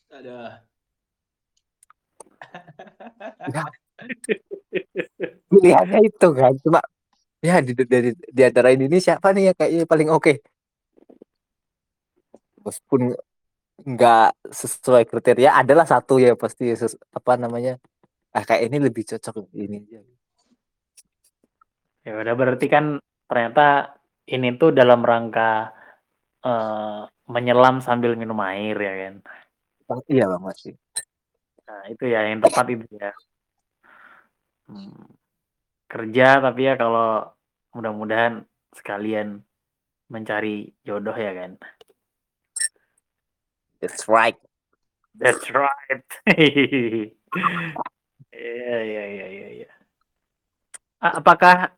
Ada. 0.08 0.64
pilihannya 5.52 6.00
itu 6.08 6.28
kan 6.32 6.52
cuma 6.64 6.80
ya 7.44 7.60
di, 7.60 7.76
dari 7.76 8.10
di 8.16 8.42
antara 8.42 8.72
ini 8.72 8.98
siapa 8.98 9.30
nih 9.36 9.52
yang 9.52 9.56
kayaknya 9.56 9.84
paling 9.84 10.08
oke? 10.08 10.40
Meskipun 12.64 13.12
nggak 13.84 14.30
sesuai 14.48 15.04
kriteria 15.04 15.60
adalah 15.60 15.84
satu 15.84 16.16
ya 16.16 16.32
pasti 16.34 16.72
ses- 16.72 16.96
apa 17.12 17.36
namanya? 17.36 17.76
Ah 18.32 18.42
kayak 18.42 18.72
ini 18.72 18.88
lebih 18.88 19.04
cocok 19.04 19.52
ini 19.52 19.84
aja. 19.84 20.00
Ya 22.04 22.12
udah 22.18 22.34
berarti 22.34 22.66
kan 22.66 22.98
ternyata 23.28 23.94
ini 24.28 24.48
tuh 24.60 24.70
dalam 24.72 25.00
rangka 25.04 25.72
eh, 26.44 27.00
menyelam 27.28 27.80
sambil 27.84 28.16
minum 28.16 28.38
air 28.44 28.76
ya 28.76 28.94
kan. 29.02 29.14
Bang, 29.88 30.00
iya 30.08 30.24
bang 30.30 30.42
masih 30.42 30.72
Nah, 31.64 31.88
itu 31.88 32.04
ya 32.12 32.20
yang 32.28 32.44
tepat 32.44 32.66
itu 32.76 32.84
ya. 33.00 33.10
Hmm. 34.68 35.08
Kerja 35.88 36.44
tapi 36.44 36.60
ya 36.68 36.74
kalau 36.76 37.24
mudah-mudahan 37.72 38.44
sekalian 38.76 39.40
mencari 40.12 40.68
jodoh 40.84 41.16
ya 41.16 41.32
kan. 41.32 41.56
that's 43.80 44.08
right 44.08 44.36
That's 45.14 45.46
right. 45.54 46.02
Iya, 48.34 48.76
iya, 48.82 49.02
iya, 49.14 49.26
iya, 49.30 49.48
iya. 49.62 49.70
A- 50.98 51.22
Apakah 51.22 51.70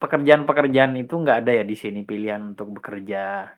pekerjaan-pekerjaan 0.00 0.96
itu 0.96 1.14
nggak 1.14 1.38
ada 1.44 1.52
ya 1.60 1.64
di 1.68 1.76
sini 1.76 2.00
pilihan 2.08 2.56
untuk 2.56 2.80
bekerja? 2.80 3.52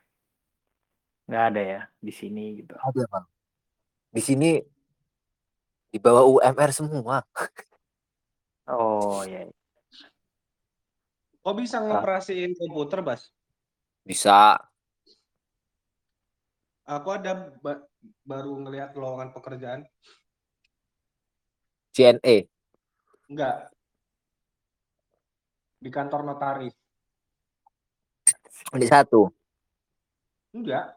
Nggak 1.23 1.43
ada 1.55 1.61
ya 1.63 1.81
di 2.03 2.11
sini 2.11 2.59
gitu. 2.59 2.75
ada 2.75 3.03
bang 3.07 3.25
di 4.13 4.21
sini 4.21 4.49
di 5.89 5.97
bawah 5.97 6.27
UMR 6.27 6.69
semua 6.75 7.23
Oh 8.69 9.19
ya. 9.27 9.43
Kok 11.43 11.55
bisa 11.59 11.83
ngoperasiin 11.83 12.55
komputer, 12.55 13.03
Bas? 13.03 13.27
bisa 14.07 14.55
Aku 16.83 17.15
ada 17.15 17.51
ba- 17.63 17.87
baru 18.27 18.59
ngelihat 18.59 18.95
lowongan 18.95 19.31
pekerjaan. 19.35 19.83
CNE 21.95 22.47
Enggak. 23.27 23.72
Di 25.83 25.89
kantor 25.91 26.23
notaris. 26.23 26.71
di 28.73 28.87
satu 28.89 29.27
Enggak. 30.55 30.95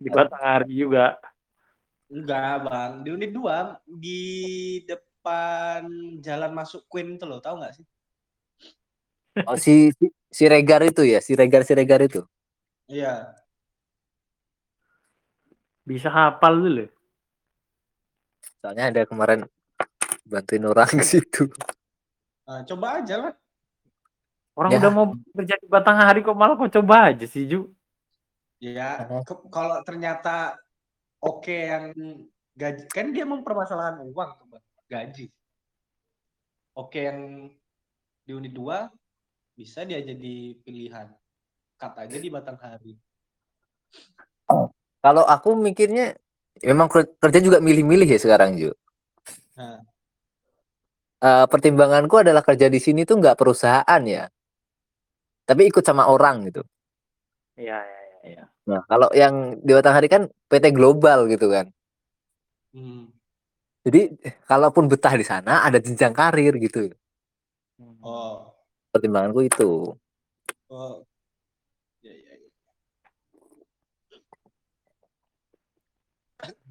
Di 0.00 0.08
Batanghari 0.08 0.72
juga. 0.72 1.20
Enggak, 2.08 2.54
Bang. 2.66 2.92
Di 3.02 3.08
unit 3.12 3.30
2 3.34 3.82
di 3.86 4.20
depan 4.86 5.84
jalan 6.22 6.50
masuk 6.54 6.86
Queen 6.86 7.18
itu 7.18 7.26
loh, 7.26 7.42
tahu 7.42 7.60
nggak 7.60 7.74
sih? 7.76 7.86
oh 9.44 9.58
si, 9.60 9.92
si 9.92 10.06
si 10.32 10.44
Regar 10.48 10.80
itu 10.80 11.04
ya 11.04 11.20
si 11.20 11.36
Regar 11.36 11.60
si 11.60 11.76
Regar 11.76 12.00
itu 12.00 12.24
Iya. 12.86 13.34
Bisa 15.82 16.08
hafal 16.08 16.54
dulu. 16.56 16.86
soalnya 18.62 18.90
ada 18.90 19.02
kemarin 19.06 19.44
bantuin 20.26 20.64
orang 20.66 20.90
ke 20.90 21.04
situ 21.16 21.46
Nah, 22.46 22.62
coba 22.62 23.02
aja 23.02 23.14
lah. 23.18 23.34
Orang 24.54 24.70
Ya. 24.70 24.78
udah 24.78 24.90
mau 24.94 25.06
kerja 25.34 25.58
di 25.58 25.66
Batanghari 25.66 26.22
kok 26.22 26.38
malah 26.38 26.54
kok 26.54 26.70
coba 26.78 27.10
aja 27.10 27.26
sih 27.26 27.42
Ju. 27.42 27.74
Ya, 28.62 29.02
kalau 29.50 29.82
ternyata 29.82 30.54
oke 31.18 31.50
yang 31.50 31.90
gaji 32.54 32.86
kan 32.86 33.10
dia 33.10 33.26
mempermasalahkan 33.26 33.98
uang 34.06 34.30
tuh, 34.38 34.46
Bang. 34.46 34.64
gaji. 34.86 35.26
Oke 36.78 37.10
yang 37.10 37.50
di 38.22 38.30
unit 38.30 38.54
2 38.54 38.86
bisa 39.58 39.82
dia 39.82 39.98
jadi 39.98 40.54
pilihan. 40.62 41.10
Cut 41.76 41.98
aja 41.98 42.14
di 42.14 42.30
Batanghari. 42.30 42.94
kalau 45.02 45.26
aku 45.26 45.58
mikirnya 45.58 46.14
memang 46.62 46.86
ker- 46.86 47.10
kerja 47.18 47.42
juga 47.42 47.58
milih-milih 47.58 48.06
ya 48.06 48.18
sekarang 48.22 48.54
Ju 48.54 48.70
Nah, 49.58 49.82
Eh, 51.16 51.46
pertimbanganku 51.48 52.20
adalah 52.20 52.44
kerja 52.44 52.68
di 52.68 52.76
sini 52.76 53.08
tuh 53.08 53.16
nggak 53.16 53.40
perusahaan 53.40 54.02
ya 54.04 54.28
tapi 55.48 55.72
ikut 55.72 55.80
sama 55.80 56.12
orang 56.12 56.44
gitu 56.52 56.60
Iya, 57.56 57.80
iya, 57.80 58.00
iya, 58.04 58.18
iya. 58.28 58.44
nah 58.68 58.84
kalau 58.84 59.08
yang 59.16 59.56
di 59.64 59.72
Batanghari 59.72 60.12
kan 60.12 60.28
PT 60.52 60.76
global 60.76 61.24
gitu 61.32 61.48
kan 61.48 61.72
hmm. 62.76 63.16
jadi 63.88 64.12
kalaupun 64.44 64.92
betah 64.92 65.16
di 65.16 65.24
sana 65.24 65.64
ada 65.64 65.80
jenjang 65.80 66.12
karir 66.12 66.52
gitu. 66.60 66.92
Oh, 68.04 68.52
pertimbanganku 68.92 69.40
itu 69.48 69.96
oh. 70.68 71.00
Ya, 72.04 72.12
ya, 72.12 72.32
ya. 72.36 72.48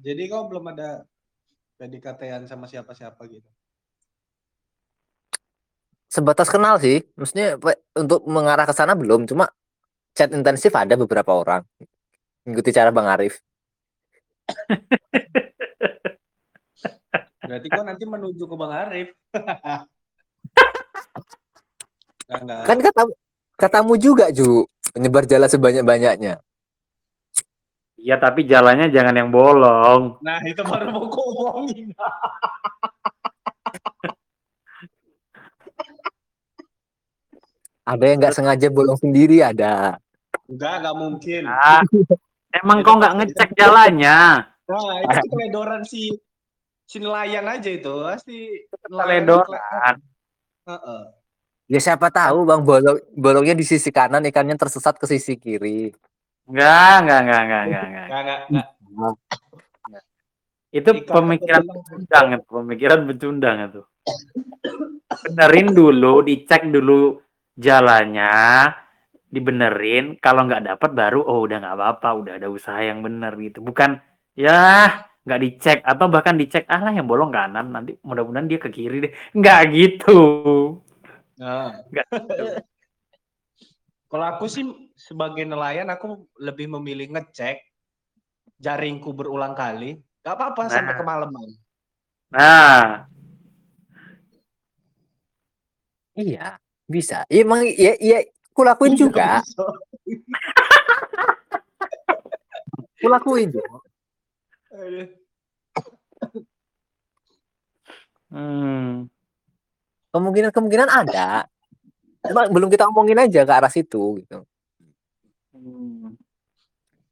Jadi 0.06 0.22
kau 0.30 0.46
belum 0.46 0.70
ada 0.70 1.02
PDKT-an 1.82 2.46
sama 2.46 2.70
siapa-siapa 2.70 3.26
gitu. 3.26 3.55
Sebatas 6.16 6.48
kenal 6.48 6.80
sih. 6.80 7.04
Maksudnya 7.12 7.60
untuk 7.92 8.24
mengarah 8.24 8.64
ke 8.64 8.72
sana 8.72 8.96
belum. 8.96 9.28
Cuma 9.28 9.52
chat 10.16 10.32
intensif 10.32 10.72
ada 10.72 10.96
beberapa 10.96 11.36
orang. 11.36 11.60
Mengikuti 12.48 12.72
cara 12.72 12.88
Bang 12.88 13.04
Arif. 13.12 13.36
Berarti 17.46 17.68
kau 17.70 17.84
nanti 17.84 18.02
menuju 18.08 18.42
ke 18.48 18.56
Bang 18.56 18.72
Arif. 18.72 19.12
Enggak, 22.26 22.42
enggak. 22.42 22.66
kan 22.66 22.78
kata 22.82 23.02
katamu 23.54 23.94
juga 23.94 24.34
Ju. 24.34 24.66
Menyebar 24.98 25.30
jala 25.30 25.46
sebanyak-banyaknya. 25.46 26.42
Iya, 28.02 28.16
tapi 28.18 28.42
jalannya 28.50 28.90
jangan 28.90 29.14
yang 29.14 29.30
bolong. 29.30 30.18
Nah, 30.26 30.42
itu 30.42 30.58
baru 30.66 30.90
mau 30.90 31.06
kau 31.06 31.62
ada 37.86 38.04
yang 38.04 38.18
nggak 38.18 38.34
sengaja 38.34 38.66
bolong 38.68 38.98
sendiri 38.98 39.40
ada 39.46 39.96
Enggak, 40.46 40.74
enggak 40.78 40.96
mungkin. 40.96 41.42
Ah, 41.50 41.82
emang 42.54 42.78
kok 42.86 42.96
nggak 43.02 43.14
ngecek 43.18 43.50
jalannya? 43.58 44.46
Nah, 44.46 44.94
itu 45.02 45.16
keteledoran 45.26 45.82
si 45.82 46.14
si 46.86 46.96
nelayan 47.02 47.50
aja 47.50 47.66
itu. 47.66 47.94
Pasti 48.06 48.66
nelayan 48.86 49.26
Teledoran. 49.26 49.96
Heeh. 50.66 51.02
ya 51.66 51.78
siapa 51.82 52.10
tahu 52.14 52.46
Bang 52.46 52.62
bolong 52.62 52.98
bolongnya 53.14 53.54
di 53.54 53.66
sisi 53.66 53.90
kanan 53.90 54.22
ikannya 54.22 54.54
tersesat 54.54 54.98
ke 54.98 55.06
sisi 55.06 55.34
kiri 55.34 55.90
Enggak, 56.46 57.02
enggak, 57.02 57.20
enggak, 57.22 57.42
enggak, 57.42 57.62
enggak, 57.66 57.84
enggak. 57.86 58.06
Enggak, 58.06 58.38
enggak. 58.86 59.14
Itu 60.74 60.90
Ikan 60.94 61.10
pemikiran 61.10 61.62
itu, 61.66 62.50
pemikiran 62.50 63.00
pecundang 63.10 63.56
itu. 63.66 63.82
Benerin 65.26 65.68
dulu, 65.74 66.22
dicek 66.22 66.70
dulu 66.70 67.18
jalannya, 67.56 68.32
dibenerin. 69.34 70.04
Kalau 70.24 70.46
nggak 70.48 70.64
dapat 70.74 70.90
baru, 70.96 71.20
oh 71.26 71.38
udah 71.46 71.56
nggak 71.62 71.76
apa-apa, 71.78 72.08
udah 72.20 72.32
ada 72.40 72.48
usaha 72.52 72.80
yang 72.82 73.00
bener 73.06 73.32
gitu. 73.40 73.58
Bukan 73.64 73.98
ya 74.36 74.88
nggak 75.26 75.40
dicek 75.42 75.78
atau 75.82 76.06
bahkan 76.12 76.38
dicek 76.38 76.64
ah 76.70 76.78
lah 76.84 76.92
yang 76.94 77.08
bolong 77.10 77.34
kanan 77.34 77.66
nanti 77.74 77.98
mudah-mudahan 78.06 78.46
dia 78.50 78.60
ke 78.62 78.70
kiri 78.70 78.96
deh. 79.04 79.12
Nggak 79.38 79.60
gitu. 79.74 80.12
Nah. 81.40 81.72
Enggak. 81.92 82.06
Kalau 84.10 84.26
aku 84.32 84.46
sih 84.54 84.64
sebagai 84.96 85.44
nelayan 85.46 85.88
aku 85.94 86.06
lebih 86.46 86.66
memilih 86.78 87.06
ngecek 87.14 87.56
jaringku 88.64 89.10
berulang 89.18 89.54
kali. 89.56 90.00
Gak 90.24 90.34
apa-apa 90.36 90.62
sampai 90.72 90.92
Nah. 90.94 90.98
kemalaman. 91.00 91.48
Nah, 92.34 93.06
iya 96.16 96.58
bisa. 96.86 97.26
Iya, 97.26 97.42
emang 97.42 97.66
iya 97.66 97.92
iya 97.98 98.18
aku 98.50 98.62
lakuin 98.62 98.94
juga. 98.96 99.42
aku 102.96 103.08
lakuin 103.14 103.48
juga. 103.52 103.76
Hmm, 108.26 109.06
kemungkinan 110.10 110.50
kemungkinan 110.50 110.90
ada. 110.90 111.46
Cuma 112.26 112.50
belum 112.50 112.68
kita 112.70 112.90
omongin 112.90 113.22
aja 113.22 113.46
ke 113.46 113.52
arah 113.54 113.70
situ 113.70 114.22
gitu. 114.22 114.42
Hmm. 115.54 116.18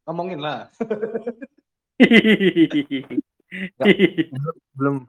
Ngomongin 0.06 0.42
lah. 0.42 0.70
belum 4.76 5.06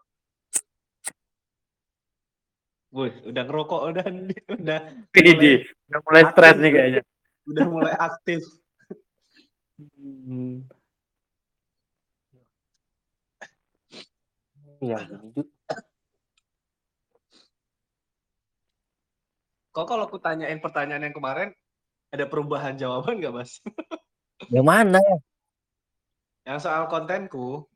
Wih, 2.95 3.11
udah 3.27 3.43
ngerokok 3.43 3.81
udah 3.91 4.05
udah 4.63 4.79
Widih, 5.11 5.67
udah 5.91 5.99
mulai 6.07 6.23
stres 6.31 6.55
nih 6.63 6.71
kayaknya. 6.71 7.01
udah 7.45 7.65
mulai 7.67 7.93
aktif. 7.99 8.41
Hmm. 9.75 10.63
iya 14.79 15.03
gini, 15.03 15.27
Ju. 15.35 15.43
Kok 19.75 19.85
kalau 19.91 20.07
aku 20.07 20.15
tanyain 20.23 20.63
pertanyaan 20.63 21.11
yang 21.11 21.15
kemarin 21.15 21.51
ada 22.15 22.23
perubahan 22.31 22.79
jawaban 22.79 23.19
nggak, 23.19 23.35
Mas? 23.35 23.59
Yang 24.55 24.67
mana? 24.67 25.03
Yang 26.47 26.59
soal 26.63 26.87
kontenku. 26.87 27.67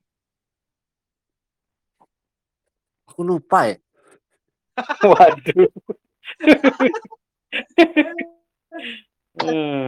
Aku 3.10 3.22
lupa 3.26 3.68
ya. 3.68 3.76
Waduh. 5.12 5.70
Hmm. 9.40 9.88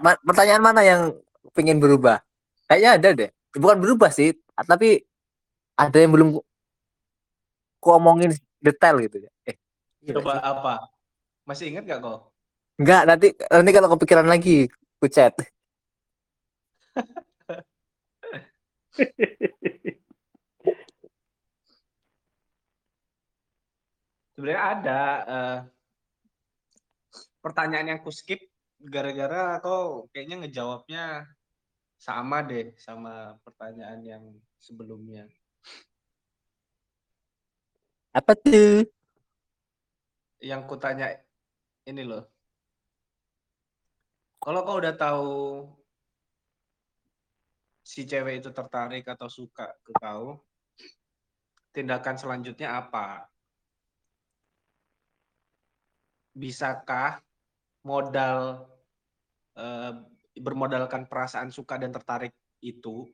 Ma- 0.00 0.20
pertanyaan 0.24 0.62
mana 0.62 0.80
yang 0.86 1.12
pengen 1.52 1.82
berubah? 1.82 2.22
Kayaknya 2.66 2.90
ada 2.96 3.08
deh. 3.12 3.30
Bukan 3.56 3.78
berubah 3.80 4.10
sih, 4.12 4.36
tapi 4.56 5.04
ada 5.76 5.96
yang 5.96 6.12
belum 6.12 6.28
ku 7.80 7.88
omongin 7.92 8.32
detail 8.60 8.98
gitu 9.04 9.24
ya. 9.24 9.30
Eh, 9.46 9.56
iya 10.02 10.12
Coba 10.18 10.32
sih? 10.36 10.42
apa? 10.42 10.72
Masih 11.46 11.64
ingat 11.70 11.84
nggak 11.86 12.00
kok? 12.02 12.18
Enggak, 12.76 13.02
nanti 13.08 13.28
nanti 13.48 13.70
kalau 13.72 13.88
kepikiran 13.96 14.28
lagi 14.28 14.68
ku 15.00 15.06
chat. 15.08 15.32
Sebenarnya 24.36 24.62
ada 24.68 25.00
eh, 25.24 25.58
pertanyaan 27.40 27.96
yang 27.96 28.00
ku 28.04 28.12
skip 28.12 28.36
gara-gara 28.76 29.56
kok 29.64 30.12
kayaknya 30.12 30.44
ngejawabnya 30.44 31.24
sama 31.96 32.44
deh 32.44 32.76
sama 32.76 33.40
pertanyaan 33.40 34.04
yang 34.04 34.24
sebelumnya. 34.60 35.24
Apa 38.12 38.36
tuh? 38.36 38.84
Yang 40.44 40.60
ku 40.68 40.76
tanya 40.76 41.16
ini 41.88 42.04
loh. 42.04 42.28
Kalau 44.36 44.60
kau 44.68 44.76
udah 44.76 44.92
tahu 44.94 45.32
si 47.80 48.04
cewek 48.04 48.44
itu 48.44 48.52
tertarik 48.52 49.08
atau 49.08 49.32
suka 49.32 49.72
ke 49.80 49.96
kau, 49.96 50.44
tindakan 51.72 52.20
selanjutnya 52.20 52.76
apa? 52.84 53.32
Bisakah 56.36 57.16
modal 57.88 58.68
eh, 59.56 59.92
bermodalkan 60.36 61.08
perasaan 61.08 61.48
suka 61.48 61.80
dan 61.80 61.96
tertarik 61.96 62.36
itu 62.60 63.08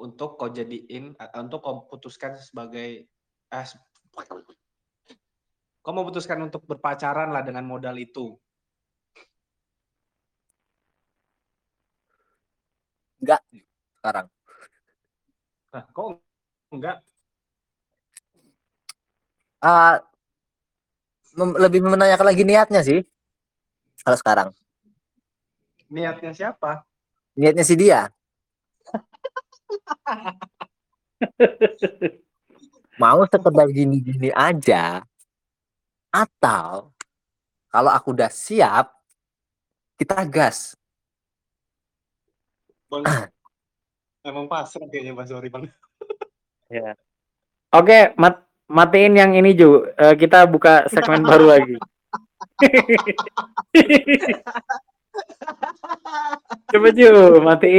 untuk 0.00 0.40
kau 0.40 0.48
jadiin 0.48 1.12
eh, 1.12 1.30
untuk 1.36 1.60
kau 1.60 1.84
putuskan 1.84 2.40
sebagai 2.40 3.04
eh, 3.52 3.66
kau 5.84 5.92
memutuskan 5.92 6.40
untuk 6.48 6.64
berpacaran 6.64 7.28
lah 7.28 7.44
dengan 7.44 7.68
modal 7.68 8.00
itu. 8.00 8.32
Enggak 13.20 13.42
sekarang. 14.00 14.26
Nah, 15.74 15.84
kok 15.92 16.06
enggak? 16.72 16.96
Ah, 19.58 20.00
mem- 21.36 21.58
lebih 21.58 21.80
menanyakan 21.84 22.26
lagi 22.28 22.42
niatnya 22.46 22.80
sih. 22.80 23.04
Kalau 24.04 24.16
sekarang. 24.16 24.48
Niatnya 25.88 26.32
siapa? 26.32 26.84
Niatnya 27.36 27.64
si 27.64 27.74
dia. 27.76 28.08
Mau 32.96 33.22
sekedar 33.28 33.68
gini-gini 33.68 34.32
aja. 34.32 35.04
Atau 36.08 36.96
kalau 37.68 37.92
aku 37.92 38.16
udah 38.16 38.32
siap, 38.32 38.88
kita 40.00 40.24
gas. 40.24 40.72
Bang, 42.88 43.04
emang 44.24 44.48
pasrah 44.48 44.88
kayaknya 44.88 45.12
Mas 45.12 45.28
Ori 45.28 45.52
Bang. 45.52 45.68
Ya. 46.72 46.96
Oke, 47.68 48.16
mat 48.16 48.47
matiin 48.68 49.16
yang 49.16 49.32
ini 49.34 49.56
Ju. 49.56 49.88
Eh, 49.96 50.14
kita 50.14 50.46
buka 50.46 50.86
segmen 50.92 51.24
baru 51.24 51.46
lagi. 51.56 51.76
Coba 56.70 56.88
Ju, 56.92 57.40
matiin. 57.40 57.76